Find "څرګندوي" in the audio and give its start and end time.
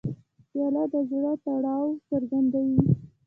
2.09-2.77